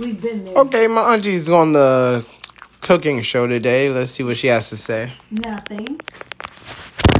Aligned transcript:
we've 0.00 0.20
been 0.20 0.44
there. 0.44 0.56
Okay, 0.56 0.86
my 0.86 1.14
auntie's 1.14 1.48
on 1.48 1.72
the 1.72 2.24
cooking 2.80 3.22
show 3.22 3.46
today. 3.46 3.90
Let's 3.90 4.12
see 4.12 4.22
what 4.22 4.36
she 4.36 4.48
has 4.48 4.70
to 4.70 4.76
say. 4.76 5.12
Nothing. 5.30 6.00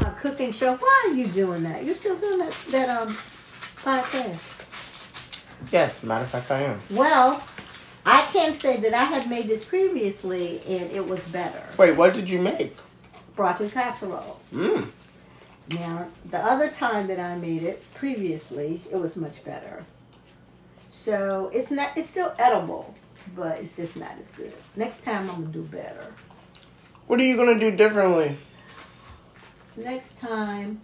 A 0.00 0.10
cooking 0.18 0.50
show. 0.50 0.76
Why 0.76 1.06
are 1.08 1.14
you 1.14 1.26
doing 1.26 1.62
that? 1.64 1.84
You're 1.84 1.94
still 1.94 2.16
doing 2.16 2.38
that 2.38 2.56
that 2.70 2.88
um 2.88 3.16
podcast? 3.76 4.38
Yes, 5.70 6.02
matter 6.02 6.24
of 6.24 6.30
fact, 6.30 6.50
I 6.50 6.62
am. 6.62 6.80
Well, 6.90 7.42
I 8.06 8.22
can't 8.32 8.60
say 8.60 8.78
that 8.78 8.94
I 8.94 9.04
had 9.04 9.28
made 9.28 9.46
this 9.48 9.64
previously 9.64 10.62
and 10.66 10.90
it 10.90 11.06
was 11.06 11.20
better. 11.24 11.62
Wait, 11.76 11.96
what 11.96 12.14
did 12.14 12.30
you 12.30 12.40
make? 12.40 12.76
Broccoli 13.36 13.68
casserole. 13.68 14.40
Mmm. 14.52 14.88
Now, 15.74 16.08
the 16.30 16.38
other 16.38 16.70
time 16.70 17.06
that 17.08 17.20
I 17.20 17.36
made 17.36 17.62
it 17.62 17.84
previously, 17.94 18.80
it 18.90 18.96
was 18.96 19.16
much 19.16 19.44
better. 19.44 19.84
So 21.02 21.50
it's 21.54 21.70
not. 21.70 21.96
It's 21.96 22.10
still 22.10 22.34
edible, 22.38 22.94
but 23.34 23.58
it's 23.58 23.74
just 23.74 23.96
not 23.96 24.12
as 24.20 24.30
good. 24.32 24.52
Next 24.76 25.02
time 25.02 25.30
I'm 25.30 25.36
gonna 25.36 25.46
do 25.46 25.62
better. 25.62 26.12
What 27.06 27.18
are 27.18 27.24
you 27.24 27.36
gonna 27.38 27.58
do 27.58 27.70
differently? 27.70 28.36
Next 29.78 30.18
time, 30.18 30.82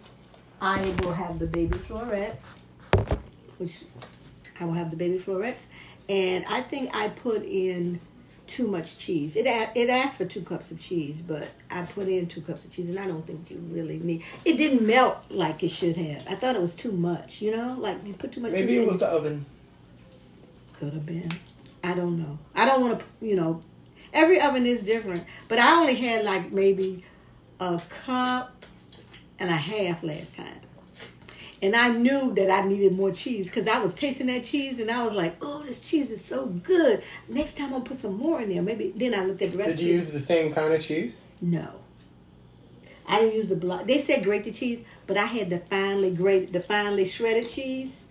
I 0.59 0.91
will 1.03 1.13
have 1.13 1.37
the 1.37 1.45
baby 1.45 1.77
florets, 1.77 2.55
which 3.59 3.83
I 4.59 4.65
will 4.65 4.73
have 4.73 4.89
the 4.89 4.97
baby 4.97 5.19
florets, 5.19 5.67
and 6.09 6.43
I 6.49 6.61
think 6.61 6.95
I 6.95 7.09
put 7.09 7.43
in 7.43 7.99
too 8.47 8.65
much 8.67 8.97
cheese. 8.97 9.35
It 9.35 9.45
it 9.45 9.87
asked 9.91 10.17
for 10.17 10.25
two 10.25 10.41
cups 10.41 10.71
of 10.71 10.79
cheese, 10.79 11.21
but 11.21 11.47
I 11.69 11.83
put 11.83 12.07
in 12.07 12.25
two 12.25 12.41
cups 12.41 12.65
of 12.65 12.71
cheese, 12.71 12.89
and 12.89 12.97
I 12.97 13.05
don't 13.05 13.25
think 13.27 13.51
you 13.51 13.59
really 13.69 13.99
need. 13.99 14.23
It 14.45 14.57
didn't 14.57 14.83
melt 14.83 15.17
like 15.29 15.61
it 15.61 15.69
should 15.69 15.95
have. 15.95 16.23
I 16.27 16.33
thought 16.33 16.55
it 16.55 16.61
was 16.61 16.73
too 16.73 16.91
much. 16.91 17.39
You 17.39 17.51
know, 17.55 17.77
like 17.79 18.03
you 18.03 18.15
put 18.15 18.31
too 18.31 18.41
much. 18.41 18.53
Maybe 18.53 18.79
it 18.79 18.87
was 18.87 18.97
the 18.97 19.07
oven. 19.07 19.45
Could 20.79 20.93
have 20.93 21.05
been. 21.05 21.31
I 21.83 21.93
don't 21.93 22.19
know. 22.19 22.37
I 22.55 22.65
don't 22.65 22.81
want 22.81 22.99
to. 22.99 23.25
You 23.25 23.35
know, 23.35 23.61
every 24.13 24.39
oven 24.39 24.65
is 24.65 24.81
different, 24.81 25.25
but 25.47 25.59
I 25.59 25.79
only 25.79 25.95
had 25.95 26.23
like 26.23 26.51
maybe 26.51 27.03
a 27.59 27.81
cup 28.05 28.65
and 29.39 29.49
a 29.49 29.55
half 29.55 30.03
last 30.03 30.35
time. 30.35 30.61
And 31.61 31.75
I 31.75 31.89
knew 31.89 32.35
that 32.35 32.51
I 32.51 32.67
needed 32.67 32.93
more 32.93 33.11
cheese 33.11 33.47
because 33.47 33.67
I 33.67 33.79
was 33.79 33.95
tasting 33.95 34.27
that 34.27 34.43
cheese 34.43 34.77
and 34.77 34.91
I 34.91 35.03
was 35.03 35.13
like, 35.13 35.37
oh, 35.41 35.63
this 35.63 35.79
cheese 35.79 36.11
is 36.11 36.23
so 36.23 36.45
good. 36.45 37.01
Next 37.27 37.57
time 37.57 37.73
I'll 37.73 37.81
put 37.81 37.97
some 37.97 38.15
more 38.15 38.41
in 38.41 38.49
there. 38.49 38.61
Maybe 38.61 38.93
then 38.95 39.15
I 39.15 39.23
looked 39.23 39.41
at 39.41 39.53
the 39.53 39.57
recipe. 39.57 39.77
Did 39.77 39.85
you 39.87 39.93
use 39.93 40.11
the 40.11 40.19
same 40.19 40.53
kind 40.53 40.71
of 40.71 40.81
cheese? 40.81 41.23
No. 41.41 41.67
I 43.07 43.21
didn't 43.21 43.35
use 43.35 43.49
the 43.49 43.55
block. 43.55 43.85
They 43.85 43.99
said 43.99 44.23
grated 44.23 44.53
cheese, 44.53 44.83
but 45.07 45.17
I 45.17 45.25
had 45.25 45.49
the 45.49 45.59
finely 45.59 46.11
grated, 46.11 46.53
the 46.53 46.59
finely 46.59 47.05
shredded 47.05 47.49
cheese 47.49 48.01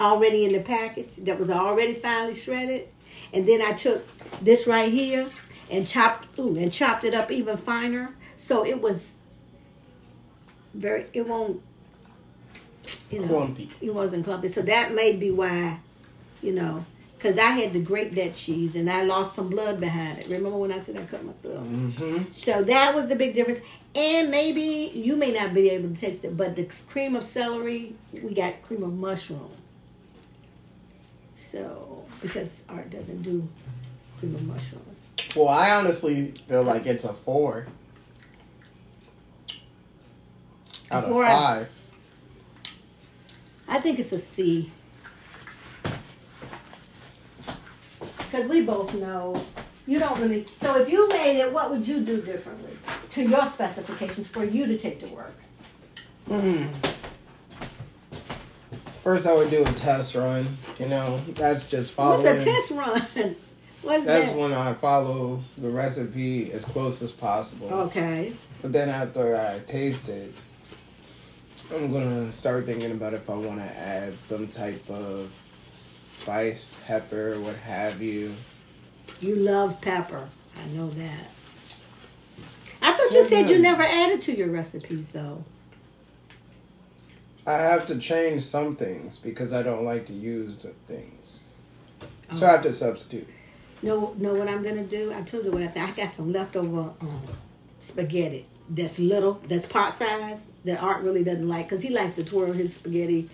already 0.00 0.44
in 0.44 0.52
the 0.52 0.60
package 0.60 1.16
that 1.16 1.38
was 1.38 1.50
already 1.50 1.94
finely 1.94 2.34
shredded. 2.34 2.88
And 3.32 3.46
then 3.46 3.62
I 3.62 3.72
took 3.72 4.06
this 4.42 4.66
right 4.66 4.90
here 4.92 5.26
and 5.70 5.86
chopped 5.86 6.38
ooh, 6.38 6.56
and 6.56 6.72
chopped 6.72 7.04
it 7.04 7.14
up 7.14 7.30
even 7.30 7.56
finer. 7.56 8.14
So 8.36 8.64
it 8.64 8.80
was 8.80 9.14
very 10.74 11.06
it 11.12 11.26
won't 11.26 11.60
you 13.10 13.20
know 13.20 13.26
Clumpy. 13.28 13.70
it 13.80 13.94
wasn't 13.94 14.24
clumpy. 14.24 14.48
So 14.48 14.62
that 14.62 14.94
may 14.94 15.14
be 15.14 15.30
why, 15.30 15.78
you 16.42 16.52
know, 16.52 16.84
because 17.16 17.38
I 17.38 17.50
had 17.50 17.72
to 17.74 17.80
grate 17.80 18.14
that 18.14 18.34
cheese 18.34 18.74
and 18.76 18.90
I 18.90 19.04
lost 19.04 19.36
some 19.36 19.50
blood 19.50 19.78
behind 19.78 20.18
it. 20.18 20.26
Remember 20.26 20.56
when 20.56 20.72
I 20.72 20.78
said 20.78 20.96
I 20.96 21.04
cut 21.04 21.22
my 21.24 21.32
throat? 21.34 21.62
Mm-hmm. 21.64 22.32
So 22.32 22.62
that 22.62 22.94
was 22.94 23.08
the 23.08 23.16
big 23.16 23.34
difference. 23.34 23.60
And 23.94 24.30
maybe 24.30 24.90
you 24.94 25.16
may 25.16 25.32
not 25.32 25.52
be 25.52 25.68
able 25.70 25.90
to 25.90 26.00
taste 26.00 26.24
it, 26.24 26.36
but 26.36 26.56
the 26.56 26.64
cream 26.88 27.16
of 27.16 27.24
celery, 27.24 27.94
we 28.12 28.32
got 28.32 28.62
cream 28.62 28.82
of 28.82 28.94
mushroom. 28.94 29.50
So 31.48 32.04
because 32.22 32.62
Art 32.68 32.90
doesn't 32.90 33.22
do 33.22 33.46
cream 34.18 34.34
of 34.34 34.42
mushroom. 34.42 34.82
Well, 35.36 35.48
I 35.48 35.70
honestly 35.72 36.32
feel 36.48 36.62
like 36.62 36.86
it's 36.86 37.04
a 37.04 37.12
four 37.12 37.66
out 40.90 41.04
of 41.04 41.10
Four 41.10 41.26
of- 41.26 41.38
five. 41.38 41.70
I 43.68 43.78
think 43.80 43.98
it's 44.00 44.12
a 44.12 44.18
C. 44.18 44.70
Because 48.18 48.48
we 48.48 48.62
both 48.62 48.92
know 48.94 49.44
you 49.86 49.98
don't 49.98 50.20
really. 50.20 50.44
So 50.58 50.76
if 50.80 50.88
you 50.90 51.08
made 51.08 51.38
it, 51.40 51.52
what 51.52 51.70
would 51.70 51.86
you 51.86 52.00
do 52.00 52.20
differently 52.20 52.72
to 53.12 53.22
your 53.22 53.46
specifications 53.46 54.26
for 54.28 54.44
you 54.44 54.66
to 54.66 54.78
take 54.78 55.00
to 55.00 55.06
work? 55.08 55.34
Hmm. 56.28 56.66
First, 59.02 59.26
I 59.26 59.32
would 59.32 59.50
do 59.50 59.62
a 59.62 59.72
test 59.72 60.14
run. 60.14 60.56
You 60.78 60.88
know, 60.88 61.20
that's 61.28 61.68
just 61.68 61.92
following. 61.92 62.24
What's 62.24 62.42
a 62.42 62.44
test 62.44 62.70
run? 62.70 63.36
What's 63.82 64.04
that? 64.04 64.20
That's 64.20 64.28
that? 64.32 64.38
when 64.38 64.52
I 64.52 64.74
follow 64.74 65.42
the 65.56 65.70
recipe 65.70 66.52
as 66.52 66.64
close 66.66 67.00
as 67.02 67.10
possible. 67.10 67.68
Okay. 67.68 68.32
But 68.60 68.72
then 68.72 68.90
after 68.90 69.36
I 69.36 69.60
taste 69.60 70.10
it, 70.10 70.34
I'm 71.74 71.90
gonna 71.90 72.30
start 72.30 72.66
thinking 72.66 72.90
about 72.90 73.14
if 73.14 73.30
I 73.30 73.34
want 73.34 73.60
to 73.60 73.78
add 73.78 74.18
some 74.18 74.48
type 74.48 74.88
of 74.90 75.30
spice, 75.72 76.66
pepper, 76.84 77.40
what 77.40 77.56
have 77.56 78.02
you. 78.02 78.34
You 79.20 79.36
love 79.36 79.80
pepper. 79.80 80.28
I 80.62 80.76
know 80.76 80.88
that. 80.88 81.30
I 82.82 82.92
thought 82.92 83.12
you 83.12 83.24
said 83.24 83.48
you 83.48 83.58
never 83.58 83.82
added 83.82 84.20
to 84.22 84.36
your 84.36 84.48
recipes 84.48 85.08
though. 85.08 85.44
I 87.50 87.62
have 87.62 87.86
to 87.86 87.98
change 87.98 88.44
some 88.44 88.76
things 88.76 89.18
because 89.18 89.52
I 89.52 89.62
don't 89.62 89.84
like 89.84 90.06
to 90.06 90.12
use 90.12 90.62
the 90.62 90.70
things. 90.86 91.40
So 92.32 92.46
Oh. 92.46 92.48
I 92.48 92.52
have 92.52 92.62
to 92.62 92.72
substitute. 92.72 93.26
Know 93.82 94.14
know 94.18 94.34
what 94.34 94.48
I'm 94.48 94.62
gonna 94.62 94.84
do? 94.84 95.12
I 95.12 95.22
told 95.22 95.44
you 95.44 95.50
what 95.50 95.62
I 95.62 95.68
think. 95.68 95.88
I 95.88 95.92
got 95.92 96.12
some 96.12 96.32
leftover 96.32 96.90
um, 97.00 97.22
spaghetti 97.80 98.46
that's 98.68 98.98
little, 98.98 99.40
that's 99.48 99.66
pot 99.66 99.92
size 99.94 100.40
that 100.64 100.80
Art 100.80 101.02
really 101.02 101.24
doesn't 101.24 101.48
like 101.48 101.66
because 101.66 101.82
he 101.82 101.90
likes 101.90 102.14
to 102.14 102.24
twirl 102.24 102.52
his 102.52 102.74
spaghetti. 102.76 103.28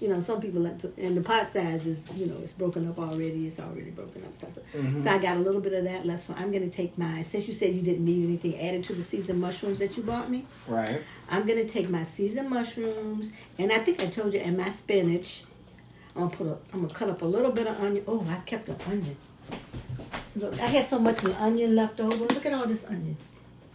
You 0.00 0.08
know, 0.08 0.18
some 0.20 0.40
people 0.40 0.62
like 0.62 0.78
to, 0.78 0.90
and 0.96 1.14
the 1.16 1.20
pot 1.20 1.46
size 1.46 1.86
is, 1.86 2.08
you 2.14 2.26
know, 2.26 2.36
it's 2.42 2.52
broken 2.54 2.88
up 2.88 2.98
already. 2.98 3.46
It's 3.46 3.60
already 3.60 3.90
broken 3.90 4.24
up 4.24 4.32
stuff. 4.32 4.54
So, 4.54 4.62
Mhm. 4.78 5.02
so 5.02 5.10
I 5.10 5.18
got 5.18 5.36
a 5.36 5.40
little 5.40 5.60
bit 5.60 5.74
of 5.74 5.84
that 5.84 6.06
left. 6.06 6.26
So 6.26 6.34
I'm 6.38 6.50
gonna 6.50 6.70
take 6.70 6.96
my. 6.96 7.20
Since 7.22 7.46
you 7.48 7.52
said 7.52 7.74
you 7.74 7.82
didn't 7.82 8.04
need 8.06 8.24
anything 8.24 8.58
added 8.58 8.82
to 8.84 8.94
the 8.94 9.02
seasoned 9.02 9.40
mushrooms 9.40 9.78
that 9.80 9.96
you 9.98 10.02
bought 10.02 10.30
me, 10.30 10.46
Right. 10.66 11.02
I'm 11.30 11.46
gonna 11.46 11.66
take 11.66 11.90
my 11.90 12.02
seasoned 12.02 12.48
mushrooms, 12.48 13.30
and 13.58 13.70
I 13.70 13.78
think 13.78 14.02
I 14.02 14.06
told 14.06 14.32
you, 14.32 14.40
and 14.40 14.56
my 14.56 14.70
spinach. 14.70 15.44
I'm 16.16 16.22
gonna 16.22 16.34
put 16.36 16.46
a. 16.46 16.56
I'm 16.72 16.80
gonna 16.80 16.94
cut 16.94 17.10
up 17.10 17.20
a 17.22 17.26
little 17.26 17.52
bit 17.52 17.66
of 17.66 17.78
onion. 17.80 18.02
Oh, 18.08 18.24
I 18.28 18.36
kept 18.46 18.68
an 18.68 18.76
onion. 18.86 19.16
Look, 20.34 20.54
I 20.60 20.66
had 20.66 20.86
so 20.86 20.98
much 20.98 21.18
of 21.18 21.24
the 21.24 21.42
onion 21.42 21.74
left 21.76 22.00
over. 22.00 22.16
Look 22.24 22.46
at 22.46 22.52
all 22.52 22.66
this 22.66 22.84
onion. 22.84 23.16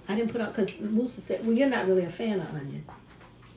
I 0.08 0.16
didn't 0.16 0.32
put 0.32 0.42
up 0.42 0.56
because 0.56 0.80
Musa 0.80 1.22
said, 1.22 1.46
"Well, 1.46 1.56
you're 1.56 1.70
not 1.70 1.88
really 1.88 2.04
a 2.06 2.10
fan 2.10 2.40
of 2.40 2.50
onion, 2.56 2.84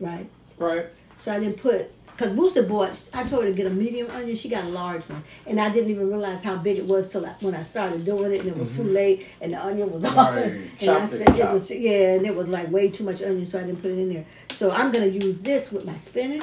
right?" 0.00 0.28
Right. 0.58 0.86
So 1.24 1.32
I 1.32 1.40
didn't 1.40 1.56
put. 1.56 1.90
Because 2.18 2.34
Musa 2.34 2.64
bought, 2.64 3.00
I 3.14 3.22
told 3.22 3.44
her 3.44 3.50
to 3.50 3.54
get 3.54 3.66
a 3.68 3.70
medium 3.70 4.10
onion. 4.10 4.34
She 4.34 4.48
got 4.48 4.64
a 4.64 4.68
large 4.70 5.04
one, 5.08 5.22
and 5.46 5.60
I 5.60 5.70
didn't 5.70 5.90
even 5.90 6.08
realize 6.08 6.42
how 6.42 6.56
big 6.56 6.76
it 6.76 6.84
was 6.84 7.12
till 7.12 7.24
I, 7.24 7.28
when 7.40 7.54
I 7.54 7.62
started 7.62 8.04
doing 8.04 8.32
it, 8.32 8.40
and 8.40 8.48
it 8.48 8.56
was 8.58 8.74
too 8.74 8.82
late, 8.82 9.24
and 9.40 9.52
the 9.52 9.64
onion 9.64 9.88
was 9.92 10.04
all. 10.04 10.32
Right. 10.32 10.50
And 10.80 10.90
I 10.90 10.98
Chopped 10.98 11.12
it, 11.12 11.18
said 11.18 11.28
it 11.28 11.38
chopped. 11.38 11.52
was 11.52 11.70
yeah, 11.70 12.14
and 12.14 12.26
it 12.26 12.34
was 12.34 12.48
like 12.48 12.72
way 12.72 12.90
too 12.90 13.04
much 13.04 13.22
onion, 13.22 13.46
so 13.46 13.60
I 13.60 13.62
didn't 13.62 13.82
put 13.82 13.92
it 13.92 13.98
in 14.00 14.12
there. 14.12 14.24
So 14.50 14.72
I'm 14.72 14.90
gonna 14.90 15.06
use 15.06 15.38
this 15.42 15.70
with 15.70 15.84
my 15.84 15.92
spinach. 15.92 16.42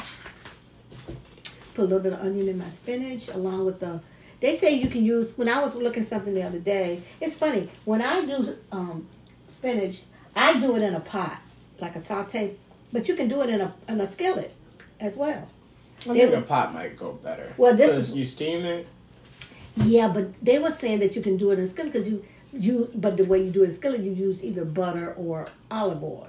Put 1.74 1.82
a 1.82 1.88
little 1.88 2.00
bit 2.00 2.14
of 2.14 2.22
onion 2.22 2.48
in 2.48 2.58
my 2.58 2.70
spinach, 2.70 3.28
along 3.28 3.66
with 3.66 3.82
the. 3.82 4.00
They 4.40 4.56
say 4.56 4.76
you 4.76 4.88
can 4.88 5.04
use. 5.04 5.38
When 5.38 5.50
I 5.50 5.62
was 5.62 5.76
looking 5.76 6.06
something 6.06 6.34
the 6.34 6.44
other 6.44 6.60
day, 6.60 7.02
it's 7.20 7.36
funny 7.36 7.68
when 7.84 8.02
I 8.02 8.26
do 8.26 8.56
um, 8.72 9.10
spinach, 9.50 10.04
I 10.38 10.58
do 10.58 10.78
it 10.78 10.84
in 10.84 10.96
a 10.96 11.02
pot, 11.02 11.38
like 11.82 11.98
a 11.98 12.00
saute, 12.00 12.56
but 12.94 13.10
you 13.10 13.16
can 13.16 13.28
do 13.28 13.42
it 13.42 13.50
in 13.50 13.60
a 13.60 13.74
in 13.90 14.00
a 14.00 14.08
skillet 14.08 14.54
as 15.02 15.18
well. 15.18 15.50
I 16.08 16.12
It 16.12 16.18
think 16.18 16.32
was- 16.36 16.44
a 16.44 16.48
pot 16.48 16.74
might 16.74 16.98
go 16.98 17.14
better. 17.24 17.54
Well, 17.58 17.76
this 17.76 17.92
is- 18.10 18.16
you 18.16 18.26
steam 18.26 18.66
it. 18.66 18.88
Yeah, 19.78 20.08
but 20.14 20.34
they 20.44 20.58
were 20.60 20.72
saying 20.72 21.00
that 21.00 21.16
you 21.16 21.22
can 21.22 21.36
do 21.38 21.52
it 21.52 21.60
in 21.60 21.68
skillet 21.68 21.92
because 21.94 22.08
you 22.10 22.24
use, 22.54 22.92
but 22.92 23.18
the 23.18 23.24
way 23.26 23.44
you 23.44 23.52
do 23.52 23.64
it 23.64 23.70
in 23.70 23.74
skillet, 23.74 24.00
you 24.02 24.12
use 24.12 24.44
either 24.44 24.64
butter 24.64 25.14
or 25.18 25.48
olive 25.70 26.04
oil, 26.04 26.28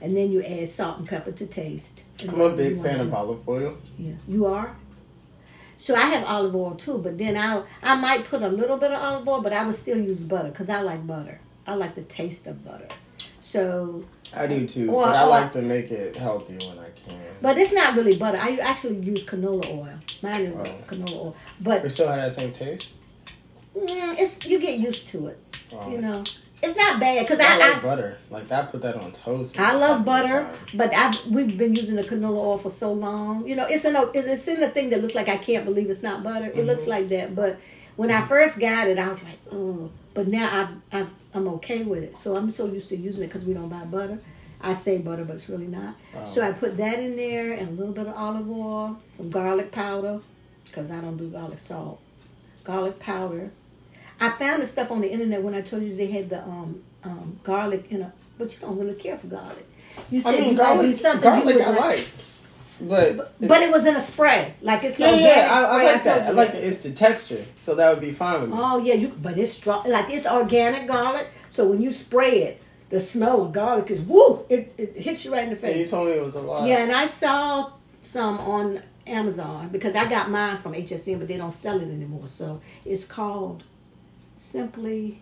and 0.00 0.16
then 0.16 0.32
you 0.32 0.42
add 0.42 0.68
salt 0.70 0.98
and 0.98 1.06
pepper 1.08 1.32
to 1.32 1.46
taste. 1.46 2.04
I'm 2.26 2.40
a 2.40 2.50
big 2.50 2.82
fan 2.82 3.00
of 3.00 3.12
olive 3.12 3.46
oil. 3.48 3.76
Yeah, 3.98 4.12
you 4.26 4.46
are. 4.46 4.74
So 5.76 5.94
I 5.94 6.00
have 6.00 6.24
olive 6.26 6.56
oil 6.56 6.74
too, 6.74 6.98
but 6.98 7.18
then 7.18 7.36
I 7.36 7.62
I 7.82 7.94
might 7.96 8.24
put 8.24 8.42
a 8.42 8.48
little 8.48 8.78
bit 8.78 8.92
of 8.92 9.02
olive 9.02 9.28
oil, 9.28 9.40
but 9.42 9.52
I 9.52 9.66
would 9.66 9.76
still 9.76 9.98
use 9.98 10.20
butter 10.20 10.48
because 10.48 10.68
I 10.70 10.80
like 10.80 11.06
butter. 11.06 11.40
I 11.66 11.74
like 11.74 11.94
the 11.94 12.02
taste 12.02 12.46
of 12.46 12.64
butter. 12.64 12.88
So, 13.42 14.04
I 14.36 14.46
do 14.46 14.66
too, 14.66 14.90
Or- 14.90 15.06
but 15.06 15.16
I 15.16 15.24
or- 15.24 15.28
like 15.30 15.52
to 15.54 15.62
make 15.62 15.90
it 15.90 16.16
healthy 16.16 16.54
when 16.66 16.78
I 16.78 16.88
can. 17.06 17.18
but 17.40 17.56
it's 17.58 17.72
not 17.72 17.96
really 17.96 18.16
butter. 18.16 18.38
I 18.40 18.56
actually 18.56 18.96
use 18.96 19.24
canola 19.24 19.66
oil. 19.70 19.88
Mine 20.22 20.42
is 20.46 20.54
Oh. 20.54 20.74
canola 20.86 21.12
oil, 21.16 21.36
but 21.60 21.84
it 21.84 21.90
still 21.90 22.08
have 22.08 22.16
that 22.20 22.32
same 22.32 22.52
taste. 22.52 22.90
mm, 23.76 24.18
it's 24.18 24.44
you 24.44 24.58
get 24.58 24.78
used 24.78 25.08
to 25.08 25.28
it. 25.28 25.38
Um, 25.72 25.92
You 25.92 25.98
know, 26.00 26.24
it's 26.62 26.76
not 26.76 26.98
bad 26.98 27.24
because 27.26 27.38
I, 27.40 27.54
I, 27.54 27.58
like 27.58 27.76
I 27.76 27.80
butter. 27.80 28.18
Like 28.30 28.50
I 28.50 28.62
put 28.62 28.82
that 28.82 28.96
on 28.96 29.12
toast. 29.12 29.58
I 29.60 29.74
love 29.74 30.04
butter, 30.04 30.48
but 30.74 30.90
I 30.94 31.14
we've 31.30 31.56
been 31.56 31.74
using 31.74 31.94
the 31.96 32.02
canola 32.02 32.36
oil 32.38 32.58
for 32.58 32.70
so 32.70 32.92
long. 32.92 33.46
You 33.46 33.54
know, 33.56 33.66
it's 33.68 33.84
in 33.84 33.94
a 33.94 34.02
it's 34.14 34.26
it's 34.26 34.48
in 34.48 34.62
a 34.62 34.68
thing 34.68 34.90
that 34.90 35.00
looks 35.02 35.14
like 35.14 35.28
I 35.28 35.36
can't 35.36 35.64
believe 35.64 35.88
it's 35.90 36.02
not 36.02 36.22
butter. 36.24 36.46
It 36.46 36.66
looks 36.66 36.82
Mhm. 36.82 36.88
like 36.88 37.08
that, 37.08 37.34
but 37.34 37.56
When 37.96 38.12
I 38.12 38.24
first 38.28 38.60
got 38.60 38.86
it, 38.86 38.96
I 38.96 39.08
was 39.08 39.20
like, 39.24 39.38
oh, 39.52 39.90
but 40.18 40.26
now 40.26 40.62
I've, 40.62 41.00
I've, 41.00 41.10
I'm 41.32 41.46
okay 41.46 41.84
with 41.84 42.02
it. 42.02 42.16
So 42.16 42.34
I'm 42.34 42.50
so 42.50 42.66
used 42.66 42.88
to 42.88 42.96
using 42.96 43.22
it 43.22 43.28
because 43.28 43.44
we 43.44 43.54
don't 43.54 43.68
buy 43.68 43.84
butter. 43.84 44.18
I 44.60 44.74
say 44.74 44.98
butter, 44.98 45.24
but 45.24 45.36
it's 45.36 45.48
really 45.48 45.68
not. 45.68 45.94
Oh. 46.12 46.28
So 46.34 46.42
I 46.42 46.50
put 46.50 46.76
that 46.76 46.98
in 46.98 47.14
there 47.14 47.52
and 47.52 47.68
a 47.68 47.70
little 47.70 47.92
bit 47.92 48.08
of 48.08 48.16
olive 48.16 48.50
oil, 48.50 48.98
some 49.16 49.30
garlic 49.30 49.70
powder, 49.70 50.18
because 50.64 50.90
I 50.90 51.00
don't 51.00 51.16
do 51.18 51.28
garlic 51.28 51.60
salt. 51.60 52.00
Garlic 52.64 52.98
powder. 52.98 53.52
I 54.18 54.30
found 54.30 54.60
the 54.60 54.66
stuff 54.66 54.90
on 54.90 55.02
the 55.02 55.08
internet 55.08 55.40
when 55.40 55.54
I 55.54 55.60
told 55.60 55.84
you 55.84 55.94
they 55.94 56.10
had 56.10 56.30
the 56.30 56.42
um, 56.42 56.82
um, 57.04 57.38
garlic 57.44 57.86
in 57.90 58.02
a, 58.02 58.12
but 58.38 58.52
you 58.52 58.58
don't 58.58 58.76
really 58.76 58.94
care 58.94 59.18
for 59.18 59.28
garlic. 59.28 59.68
You 60.10 60.20
I 60.26 60.32
mean, 60.32 60.50
you 60.50 60.56
garlic. 60.56 60.96
something 60.96 61.22
Garlic, 61.22 61.60
I 61.60 61.70
like. 61.76 62.08
But 62.80 63.38
But 63.40 63.62
it 63.62 63.70
was 63.70 63.86
in 63.86 63.96
a 63.96 64.02
spray, 64.04 64.54
like 64.62 64.84
it's 64.84 64.98
yeah, 64.98 65.14
yeah, 65.14 65.48
I, 65.50 65.62
I 65.80 65.84
like 65.84 66.02
told 66.04 66.04
that. 66.04 66.26
I 66.28 66.30
like 66.30 66.50
it. 66.50 66.64
It's 66.64 66.78
the 66.78 66.92
texture, 66.92 67.44
so 67.56 67.74
that 67.74 67.90
would 67.90 68.00
be 68.00 68.12
fine 68.12 68.40
with 68.42 68.50
me. 68.50 68.56
Oh 68.58 68.78
yeah, 68.78 68.94
you 68.94 69.08
but 69.20 69.36
it's 69.36 69.52
strong. 69.52 69.88
Like 69.88 70.10
it's 70.10 70.26
organic 70.26 70.86
garlic. 70.86 71.28
So 71.50 71.66
when 71.66 71.82
you 71.82 71.92
spray 71.92 72.42
it, 72.44 72.62
the 72.90 73.00
smell 73.00 73.42
of 73.46 73.52
garlic 73.52 73.90
is 73.90 74.00
woo. 74.02 74.44
It, 74.48 74.74
it 74.78 74.96
hits 74.96 75.24
you 75.24 75.32
right 75.32 75.44
in 75.44 75.54
the 75.58 75.68
Yeah, 75.68 75.74
you 75.76 75.88
told 75.88 76.08
me 76.08 76.14
it 76.14 76.22
was 76.22 76.36
a 76.36 76.40
lot. 76.40 76.68
Yeah, 76.68 76.82
and 76.84 76.92
I 76.92 77.06
saw 77.06 77.72
some 78.02 78.38
on 78.38 78.80
Amazon 79.06 79.68
because 79.70 79.96
I 79.96 80.08
got 80.08 80.30
mine 80.30 80.58
from 80.58 80.74
HSN, 80.74 81.18
but 81.18 81.26
they 81.28 81.36
don't 81.36 81.50
sell 81.52 81.80
it 81.80 81.88
anymore. 81.88 82.28
So 82.28 82.60
it's 82.84 83.04
called 83.04 83.64
Simply. 84.36 85.20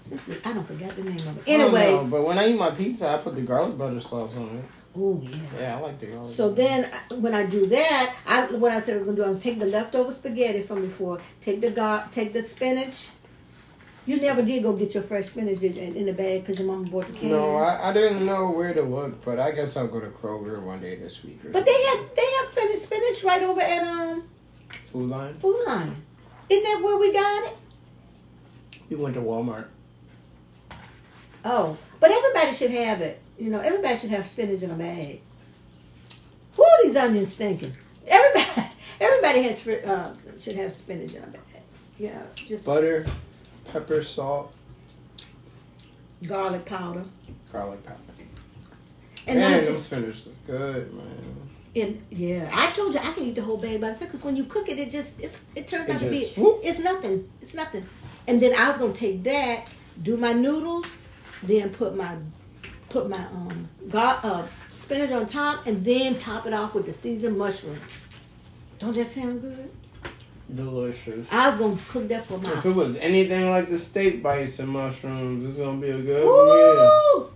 Simply, 0.00 0.36
I 0.44 0.52
don't 0.52 0.66
forget 0.66 0.94
the 0.96 1.04
name 1.04 1.14
of 1.14 1.38
it. 1.38 1.44
I 1.46 1.50
Anyway, 1.50 1.90
know, 1.92 2.04
but 2.04 2.24
when 2.24 2.38
I 2.38 2.48
eat 2.48 2.58
my 2.58 2.70
pizza, 2.70 3.08
I 3.08 3.18
put 3.18 3.34
the 3.34 3.42
garlic 3.42 3.78
butter 3.78 4.00
sauce 4.00 4.36
on 4.36 4.48
it. 4.58 4.64
Oh 4.96 5.20
yeah. 5.22 5.36
Yeah, 5.58 5.76
I 5.76 5.80
like 5.80 5.98
the 5.98 6.06
garlic. 6.06 6.34
So 6.34 6.52
then, 6.52 6.90
when 7.16 7.34
I 7.34 7.46
do 7.46 7.66
that, 7.66 8.14
I 8.26 8.46
what 8.46 8.72
I 8.72 8.80
said 8.80 8.94
I 8.94 8.96
was 8.98 9.06
gonna 9.06 9.16
do, 9.16 9.24
I'm 9.24 9.40
take 9.40 9.58
the 9.58 9.66
leftover 9.66 10.12
spaghetti 10.12 10.62
from 10.62 10.82
before, 10.82 11.20
take 11.40 11.60
the 11.60 11.70
gar, 11.70 12.08
take 12.12 12.32
the 12.32 12.42
spinach. 12.42 13.08
You 14.04 14.20
never 14.20 14.42
did 14.42 14.64
go 14.64 14.72
get 14.72 14.94
your 14.94 15.02
fresh 15.04 15.26
spinach 15.26 15.62
in, 15.62 15.76
in 15.76 16.06
the 16.06 16.12
bag 16.12 16.42
because 16.42 16.58
your 16.58 16.66
mama 16.66 16.90
bought 16.90 17.06
the 17.06 17.12
can. 17.12 17.30
No, 17.30 17.56
I, 17.56 17.90
I 17.90 17.92
didn't 17.92 18.26
know 18.26 18.50
where 18.50 18.74
to 18.74 18.82
look, 18.82 19.24
but 19.24 19.38
I 19.38 19.52
guess 19.52 19.76
I'll 19.76 19.86
go 19.86 20.00
to 20.00 20.08
Kroger 20.08 20.60
one 20.60 20.80
day 20.80 20.96
this 20.96 21.22
week. 21.22 21.40
But 21.52 21.64
they 21.64 21.82
have 21.84 22.10
they 22.14 22.30
have 22.40 22.48
finished 22.50 22.82
spinach 22.82 23.24
right 23.24 23.42
over 23.42 23.60
at 23.60 23.82
um 23.84 24.24
Food 24.86 25.08
Lion. 25.08 25.34
Food 25.38 25.64
Lion. 25.66 25.96
Isn't 26.50 26.64
that 26.64 26.82
where 26.82 26.98
we 26.98 27.12
got 27.12 27.46
it? 27.46 27.56
We 28.90 28.96
went 28.96 29.14
to 29.14 29.20
Walmart. 29.22 29.68
Oh, 31.44 31.76
but 31.98 32.10
everybody 32.10 32.52
should 32.52 32.70
have 32.72 33.00
it. 33.00 33.22
You 33.42 33.50
know, 33.50 33.58
everybody 33.58 33.96
should 33.96 34.10
have 34.10 34.28
spinach 34.28 34.62
in 34.62 34.70
a 34.70 34.74
bag. 34.74 35.20
Who 36.54 36.62
are 36.62 36.82
these 36.84 36.94
onions 36.94 37.34
thinking? 37.34 37.72
Everybody, 38.06 38.68
everybody 39.00 39.42
has 39.42 39.66
uh, 39.66 40.14
should 40.38 40.54
have 40.54 40.72
spinach 40.72 41.14
in 41.14 41.24
a 41.24 41.26
bag. 41.26 41.40
Yeah, 41.98 42.22
just 42.36 42.64
Butter, 42.64 43.04
pepper, 43.72 44.04
salt, 44.04 44.54
garlic 46.24 46.64
powder. 46.64 47.02
garlic 47.52 47.84
powder. 47.84 47.98
And 49.26 49.40
man, 49.40 49.64
them 49.64 49.80
spinach 49.80 50.24
is 50.24 50.38
good, 50.46 50.94
man. 50.94 51.50
And 51.74 52.00
yeah, 52.10 52.48
I 52.52 52.70
told 52.70 52.94
you 52.94 53.00
I 53.00 53.12
can 53.12 53.24
eat 53.24 53.34
the 53.34 53.42
whole 53.42 53.56
bag 53.56 53.80
by 53.80 53.88
myself 53.88 54.12
because 54.12 54.22
when 54.22 54.36
you 54.36 54.44
cook 54.44 54.68
it, 54.68 54.78
it 54.78 54.92
just 54.92 55.18
it's, 55.18 55.40
it 55.56 55.66
turns 55.66 55.88
It 55.88 55.94
out 55.96 56.00
to 56.00 56.08
be 56.08 56.26
whoop. 56.36 56.60
it's 56.62 56.78
nothing. 56.78 57.28
It's 57.40 57.54
nothing. 57.54 57.84
And 58.28 58.40
then 58.40 58.54
I 58.54 58.68
was 58.68 58.78
gonna 58.78 58.92
take 58.92 59.24
that, 59.24 59.68
do 60.00 60.16
my 60.16 60.32
noodles, 60.32 60.86
then 61.42 61.70
put 61.70 61.96
my 61.96 62.14
put 62.92 63.08
my 63.08 63.16
um 63.16 63.68
got, 63.88 64.24
uh, 64.24 64.46
spinach 64.68 65.10
on 65.10 65.26
top, 65.26 65.66
and 65.66 65.84
then 65.84 66.18
top 66.18 66.46
it 66.46 66.52
off 66.52 66.74
with 66.74 66.86
the 66.86 66.92
seasoned 66.92 67.38
mushrooms. 67.38 67.80
Don't 68.78 68.94
that 68.94 69.08
sound 69.08 69.40
good? 69.40 69.70
Delicious. 70.54 71.26
I 71.30 71.48
was 71.48 71.58
gonna 71.58 71.78
cook 71.88 72.08
that 72.08 72.26
for 72.26 72.38
my. 72.38 72.58
If 72.58 72.66
it 72.66 72.74
was 72.74 72.96
anything 72.96 73.48
like 73.48 73.70
the 73.70 73.78
steak 73.78 74.22
bites 74.22 74.58
and 74.58 74.68
mushrooms, 74.68 75.48
it's 75.48 75.58
gonna 75.58 75.80
be 75.80 75.88
a 75.88 75.98
good 75.98 76.24
meal. 76.24 77.32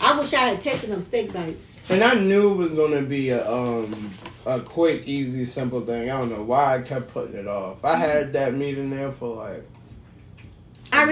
I 0.00 0.18
wish 0.18 0.32
I 0.32 0.48
had 0.48 0.60
tasted 0.60 0.90
them 0.90 1.02
steak 1.02 1.32
bites. 1.32 1.76
And 1.88 2.04
I 2.04 2.14
knew 2.14 2.52
it 2.52 2.56
was 2.56 2.70
gonna 2.70 3.02
be 3.02 3.30
a 3.30 3.50
um 3.50 4.12
a 4.46 4.60
quick, 4.60 5.06
easy, 5.06 5.44
simple 5.44 5.80
thing. 5.80 6.10
I 6.10 6.18
don't 6.18 6.30
know 6.30 6.42
why 6.42 6.76
I 6.76 6.82
kept 6.82 7.08
putting 7.08 7.36
it 7.36 7.48
off. 7.48 7.84
I 7.84 7.96
had 7.96 8.32
that 8.34 8.54
meat 8.54 8.78
in 8.78 8.90
there 8.90 9.12
for 9.12 9.36
like 9.36 9.64
I 10.92 11.04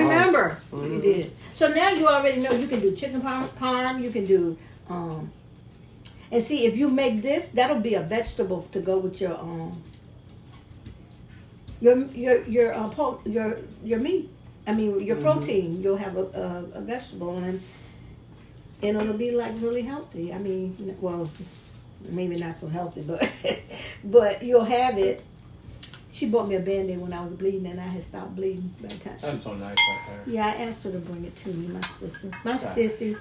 Wow. 0.48 0.56
remember 0.72 0.94
you 0.94 1.14
did. 1.14 1.32
So 1.52 1.68
now 1.68 1.90
you 1.90 2.06
already 2.06 2.40
know 2.40 2.52
you 2.52 2.66
can 2.68 2.80
do 2.80 2.94
chicken 2.94 3.20
parm, 3.20 3.48
parm 3.60 4.02
you 4.02 4.10
can 4.10 4.26
do, 4.26 4.56
um, 4.88 5.30
and 6.32 6.42
see 6.42 6.66
if 6.66 6.76
you 6.76 6.88
make 6.88 7.22
this, 7.22 7.48
that'll 7.48 7.80
be 7.80 7.94
a 7.94 8.02
vegetable 8.02 8.62
to 8.72 8.80
go 8.80 8.98
with 8.98 9.20
your 9.20 9.36
um, 9.38 9.82
your 11.80 11.96
your 12.14 12.42
your 12.44 12.74
uh, 12.74 12.88
po- 12.88 13.20
your 13.24 13.58
your 13.82 13.98
meat. 13.98 14.28
I 14.66 14.72
mean 14.74 15.00
your 15.00 15.16
Mhm. 15.16 15.22
protein. 15.22 15.82
You'll 15.82 15.96
have 15.96 16.16
a, 16.16 16.24
a, 16.74 16.78
a 16.78 16.80
vegetable 16.80 17.36
and 17.38 17.60
and 18.82 18.96
it'll 18.96 19.14
be 19.14 19.30
like 19.32 19.52
really 19.60 19.82
healthy. 19.82 20.32
I 20.32 20.38
mean, 20.38 20.96
well, 21.00 21.28
maybe 22.08 22.36
not 22.36 22.54
so 22.54 22.68
healthy, 22.68 23.02
but 23.02 23.20
but 24.04 24.42
you'll 24.42 24.64
have 24.64 24.98
it. 24.98 25.22
She 26.20 26.26
bought 26.26 26.48
me 26.48 26.56
a 26.56 26.60
band-aid 26.60 26.98
when 27.00 27.14
I 27.14 27.24
was 27.24 27.32
bleeding, 27.32 27.64
and 27.64 27.80
I 27.80 27.84
had 27.84 28.04
stopped 28.04 28.36
bleeding 28.36 28.74
by 28.82 28.88
the 28.88 28.96
time 28.96 29.14
she 29.18 29.24
that's 29.24 29.40
so 29.42 29.54
nice 29.54 29.70
of 29.72 29.96
her. 30.04 30.22
yeah, 30.26 30.48
I 30.48 30.64
asked 30.64 30.84
her 30.84 30.92
to 30.92 30.98
bring 30.98 31.24
it 31.24 31.34
to 31.44 31.48
me, 31.48 31.68
my 31.68 31.80
sister. 31.80 32.30
My 32.44 32.56
Okay. 32.56 32.88
sissy. 32.88 33.16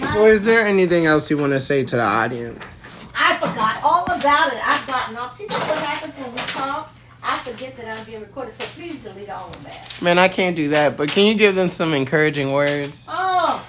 My- 0.00 0.16
Well, 0.16 0.24
is 0.24 0.42
there 0.42 0.66
anything 0.66 1.04
else 1.04 1.30
you 1.30 1.36
want 1.36 1.52
to 1.52 1.60
say 1.60 1.84
to 1.84 1.96
the 1.96 2.02
audience? 2.02 2.82
I 3.14 3.36
forgot 3.36 3.80
all 3.84 4.04
about 4.06 4.54
it. 4.54 4.66
I've 4.66 4.86
gotten 4.86 5.18
off. 5.18 5.36
See, 5.36 5.44
that's 5.50 5.68
what 5.68 5.76
happens 5.80 6.14
when 6.14 6.32
we 6.32 6.38
talk. 6.38 6.94
I 7.22 7.36
forget 7.40 7.76
that 7.76 7.98
I'm 7.98 8.06
being 8.06 8.22
recorded, 8.22 8.54
so 8.54 8.64
please 8.68 9.02
delete 9.02 9.28
all 9.28 9.50
of 9.50 9.64
that. 9.64 9.92
Man, 10.00 10.18
I 10.18 10.28
can't 10.28 10.56
do 10.56 10.70
that, 10.70 10.96
but 10.96 11.10
can 11.10 11.26
you 11.26 11.34
give 11.34 11.54
them 11.54 11.68
some 11.68 11.92
encouraging 11.92 12.52
words? 12.54 13.06
Oh, 13.10 13.62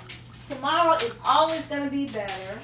tomorrow 0.48 0.96
is 0.96 1.14
always 1.26 1.66
going 1.66 1.84
to 1.84 1.92
be 1.92 2.06
better. 2.06 2.58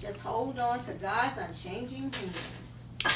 Just 0.00 0.20
hold 0.20 0.58
on 0.58 0.80
to 0.84 0.92
God's 0.94 1.36
unchanging 1.36 2.00
hand. 2.10 2.32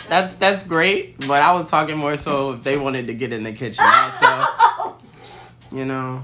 That's 0.08 0.37
that's 0.37 0.62
great, 0.64 1.19
but 1.26 1.43
I 1.43 1.52
was 1.52 1.70
talking 1.70 1.96
more 1.96 2.17
so 2.17 2.52
if 2.52 2.62
they 2.64 2.76
wanted 2.76 3.06
to 3.08 3.14
get 3.14 3.32
in 3.32 3.43
the 3.43 3.52
kitchen. 3.52 3.85
Also, 3.85 4.96
you 5.73 5.85
know, 5.85 6.23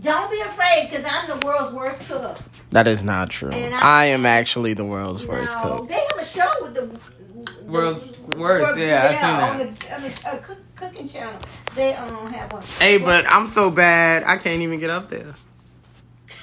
Don't 0.00 0.30
be 0.30 0.40
afraid, 0.40 0.88
because 0.90 1.04
I'm 1.08 1.28
the 1.38 1.44
world's 1.46 1.72
worst 1.72 2.02
cook. 2.08 2.38
that 2.70 2.86
is 2.88 3.02
not 3.04 3.30
true. 3.30 3.50
And 3.50 3.74
I- 3.74 3.80
I 4.02 4.04
am 4.06 4.24
actually 4.26 4.74
the 4.74 4.84
world's 4.84 5.26
worst 5.26 5.56
cook. 5.58 5.88
they 5.88 5.94
have 5.94 6.18
a 6.18 6.24
show 6.24 6.50
with 6.62 6.74
the, 6.74 6.86
the 6.86 7.64
World's 7.66 8.18
Worst, 8.36 8.78
yeah, 8.78 9.04
I 9.04 9.14
seen 9.14 9.20
that. 9.20 9.52
on 9.52 9.58
the 9.58 9.94
I 9.94 9.98
mean, 10.00 10.12
a 10.26 10.38
cook, 10.38 10.58
cooking 10.76 11.08
channel. 11.08 11.40
They 11.74 11.94
um 11.94 12.32
have 12.32 12.52
one. 12.52 12.62
Hey, 12.78 12.98
but 12.98 13.26
I'm 13.28 13.46
so 13.48 13.70
bad, 13.70 14.22
I 14.26 14.36
can't 14.38 14.62
even 14.62 14.78
get 14.80 14.90
up 14.90 15.08
there. 15.08 15.34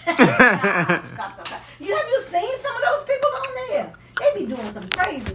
stop, 0.04 0.16
stop, 0.18 1.04
stop, 1.14 1.48
stop. 1.48 1.62
You 1.80 1.96
have 1.96 2.08
you 2.10 2.22
seen 2.22 2.58
some 2.60 2.76
of 2.76 2.82
those 2.82 3.04
people 3.04 3.30
on 3.40 3.56
there? 3.70 3.94
They 4.20 4.40
be 4.40 4.46
doing 4.56 4.72
some 4.72 4.88
crazy 4.90 5.26
stuff. 5.26 5.35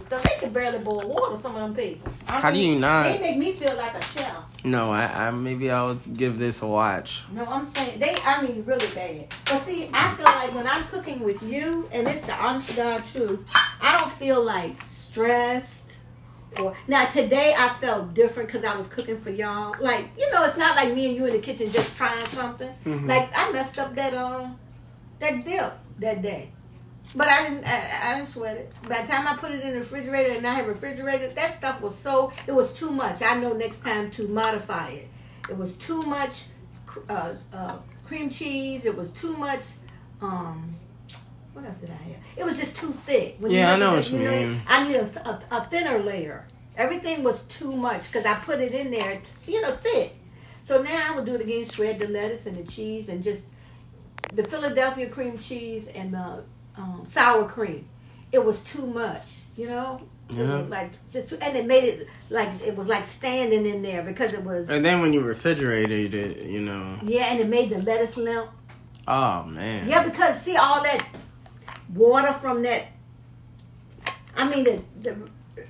can 0.51 0.61
barely 0.63 0.83
boil 0.83 1.07
water. 1.07 1.35
Some 1.35 1.55
of 1.55 1.61
them 1.61 1.75
people. 1.75 2.11
I 2.27 2.39
How 2.39 2.51
do 2.51 2.59
you 2.59 2.79
not? 2.79 3.03
They 3.03 3.19
make 3.19 3.37
me 3.37 3.53
feel 3.53 3.75
like 3.77 3.95
a 3.95 4.05
chef. 4.05 4.63
No, 4.63 4.91
I, 4.91 5.27
I 5.27 5.31
maybe 5.31 5.71
I'll 5.71 5.95
give 5.95 6.37
this 6.37 6.61
a 6.61 6.67
watch. 6.67 7.23
No, 7.31 7.45
I'm 7.45 7.65
saying 7.65 7.99
they. 7.99 8.15
I 8.23 8.41
mean, 8.41 8.63
really 8.65 8.87
bad. 8.93 9.27
But 9.45 9.61
see, 9.63 9.89
I 9.93 10.13
feel 10.15 10.25
like 10.25 10.53
when 10.53 10.67
I'm 10.67 10.83
cooking 10.85 11.19
with 11.21 11.41
you, 11.41 11.89
and 11.91 12.07
it's 12.07 12.21
the 12.21 12.33
honest 12.35 12.69
to 12.69 12.75
God 12.75 13.03
truth, 13.05 13.39
I 13.81 13.97
don't 13.97 14.11
feel 14.11 14.43
like 14.43 14.75
stressed. 14.85 15.97
Or 16.59 16.75
now 16.85 17.05
today 17.05 17.55
I 17.57 17.69
felt 17.69 18.13
different 18.13 18.49
because 18.51 18.65
I 18.65 18.75
was 18.75 18.87
cooking 18.87 19.17
for 19.17 19.29
y'all. 19.29 19.73
Like 19.79 20.09
you 20.17 20.29
know, 20.31 20.43
it's 20.43 20.57
not 20.57 20.75
like 20.75 20.93
me 20.93 21.07
and 21.07 21.15
you 21.15 21.25
in 21.25 21.33
the 21.33 21.39
kitchen 21.39 21.71
just 21.71 21.95
trying 21.95 22.23
something. 22.25 22.69
Mhm. 22.85 23.07
Like 23.07 23.31
I 23.35 23.51
messed 23.53 23.79
up 23.79 23.95
that 23.95 24.13
um 24.13 24.59
that 25.19 25.45
dip 25.45 25.71
that 25.99 26.21
day, 26.21 26.49
but 27.15 27.27
I 27.27 27.49
didn't. 27.49 27.65
I, 27.65 28.11
I 28.11 28.15
didn't 28.15 28.29
sweat 28.29 28.57
it. 28.57 28.73
By 28.87 29.01
the 29.01 29.07
time 29.07 29.27
I 29.27 29.35
put 29.35 29.51
it 29.51 29.61
in 29.61 29.71
the 29.71 29.79
refrigerator 29.79 30.35
and 30.37 30.45
I 30.45 30.53
had 30.53 30.67
refrigerated, 30.67 31.35
that 31.35 31.51
stuff 31.51 31.81
was 31.81 31.97
so. 31.97 32.31
It 32.47 32.53
was 32.53 32.73
too 32.73 32.91
much. 32.91 33.21
I 33.21 33.35
know 33.39 33.53
next 33.53 33.79
time 33.83 34.11
to 34.11 34.27
modify 34.27 34.89
it. 34.89 35.07
It 35.49 35.57
was 35.57 35.75
too 35.75 36.01
much 36.01 36.45
uh, 37.09 37.35
uh, 37.53 37.77
cream 38.05 38.29
cheese. 38.29 38.85
It 38.85 38.95
was 38.95 39.11
too 39.11 39.35
much. 39.37 39.65
Um, 40.21 40.75
what 41.53 41.65
else 41.65 41.81
did 41.81 41.89
I 41.89 41.93
have? 41.93 42.17
It 42.37 42.45
was 42.45 42.57
just 42.59 42.75
too 42.75 42.93
thick. 43.05 43.35
When 43.39 43.51
Yeah, 43.51 43.73
I 43.73 43.77
know 43.77 43.93
what 43.93 44.09
you 44.09 44.19
mean. 44.19 44.61
I 44.67 44.87
need 44.87 44.95
a, 44.95 45.29
a, 45.29 45.57
a 45.57 45.65
thinner 45.65 45.99
layer. 45.99 46.45
Everything 46.77 47.23
was 47.23 47.43
too 47.43 47.75
much 47.75 48.07
because 48.11 48.25
I 48.25 48.35
put 48.35 48.61
it 48.61 48.73
in 48.73 48.91
there, 48.91 49.19
t- 49.21 49.51
you 49.51 49.61
know, 49.61 49.71
thick. 49.71 50.15
So 50.63 50.81
now 50.81 51.11
I 51.11 51.15
would 51.15 51.25
do 51.25 51.35
it 51.35 51.41
again, 51.41 51.65
shred 51.65 51.99
the 51.99 52.07
lettuce 52.07 52.45
and 52.45 52.57
the 52.57 52.71
cheese 52.71 53.09
and 53.09 53.21
just 53.21 53.47
the 54.33 54.43
Philadelphia 54.43 55.07
cream 55.09 55.37
cheese 55.37 55.87
and 55.87 56.13
the 56.13 56.43
um, 56.77 57.03
sour 57.05 57.45
cream. 57.47 57.87
It 58.31 58.43
was 58.43 58.61
too 58.63 58.85
much, 58.85 59.43
you 59.57 59.67
know. 59.67 60.01
Yeah. 60.29 60.63
like 60.69 60.91
just 61.11 61.27
too, 61.29 61.37
and 61.41 61.57
it 61.57 61.65
made 61.65 61.83
it 61.83 62.07
like 62.29 62.49
it 62.65 62.77
was 62.77 62.87
like 62.87 63.03
standing 63.03 63.65
in 63.65 63.81
there 63.81 64.01
because 64.01 64.31
it 64.33 64.41
was 64.45 64.69
And 64.69 64.85
then 64.85 65.01
when 65.01 65.11
you 65.11 65.19
refrigerated 65.21 66.13
it, 66.13 66.43
you 66.45 66.61
know. 66.61 66.97
yeah, 67.03 67.25
and 67.31 67.41
it 67.41 67.49
made 67.49 67.69
the 67.69 67.79
lettuce 67.81 68.15
limp. 68.15 68.49
Oh 69.09 69.43
man. 69.43 69.89
Yeah, 69.89 70.07
because 70.07 70.39
see 70.41 70.55
all 70.55 70.81
that 70.83 71.05
water 71.93 72.31
from 72.31 72.63
that. 72.63 72.85
I 74.37 74.47
mean 74.47 74.63
the 74.63 74.81
the 75.01 75.17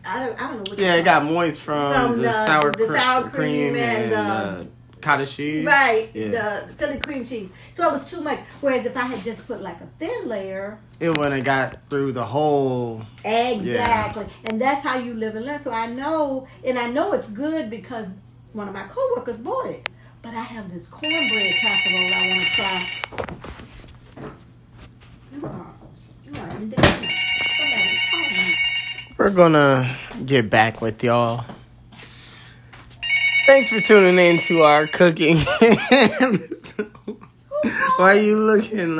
I 0.06 0.20
don't, 0.26 0.36
I 0.42 0.48
don't 0.48 0.58
know 0.58 0.64
what. 0.72 0.78
Yeah, 0.80 0.96
it 0.96 1.06
got 1.06 1.24
moist 1.26 1.60
from, 1.60 1.94
From 1.94 2.16
the, 2.18 2.24
the- 2.28 2.46
sour, 2.46 2.72
the 2.72 2.88
sour 2.88 3.22
cream, 3.30 3.74
cream 3.74 3.76
and, 3.78 4.14
and, 4.14 4.14
uh, 4.14 4.64
cottage 5.02 5.36
cheese. 5.36 5.66
Right, 5.66 6.10
Yeah. 6.14 6.28
the 6.30 6.74
Philly 6.76 7.00
cream 7.00 7.26
cheese. 7.26 7.52
So 7.74 7.88
it 7.88 7.92
was 7.92 8.10
too 8.10 8.22
much. 8.22 8.40
Whereas 8.62 8.86
if 8.86 8.96
I 8.96 9.02
had 9.02 9.24
just 9.24 9.46
put 9.48 9.62
like 9.62 9.80
a 9.82 9.88
thin 10.00 10.28
layer, 10.28 10.78
It 11.00 11.10
wouldn't 11.10 11.36
have 11.36 11.44
got 11.44 11.90
through 11.90 12.12
the 12.14 12.24
whole. 12.26 13.02
exactly, 13.26 14.28
and 14.46 14.60
that's 14.62 14.82
how 14.82 14.98
you 14.98 15.14
live 15.14 15.36
and 15.36 15.46
learn. 15.46 15.60
So 15.60 15.72
I 15.72 15.88
know, 15.88 16.48
and 16.66 16.78
I 16.80 16.90
know 16.90 17.14
it's 17.14 17.28
good 17.28 17.70
because 17.70 18.08
one 18.54 18.68
of 18.68 18.74
my 18.74 18.84
coworkers 18.84 19.40
bought 19.40 19.68
it. 19.68 19.88
But 20.22 20.36
I 20.36 20.42
have 20.42 20.72
this 20.72 20.88
cornbread 20.88 21.56
casserole 21.56 22.14
I 22.14 22.28
want 22.30 22.48
to 22.48 22.56
try. 22.56 22.88
You 25.34 25.46
are, 25.46 25.74
you 26.26 26.34
are 26.40 26.50
indignant. 26.58 27.12
Somebody 27.58 28.00
call 28.12 28.30
me. 28.30 28.56
We're 29.18 29.30
gonna 29.32 29.98
get 30.26 30.50
back 30.50 30.80
with 30.82 31.04
y'all. 31.04 31.44
Thanks 33.52 33.68
for 33.70 33.82
tuning 33.82 34.18
in 34.18 34.38
to 34.48 34.64
our 34.64 34.88
cooking. 34.88 35.36
Why 37.98 38.16
are 38.16 38.16
you 38.16 38.40
looking? 38.40 38.96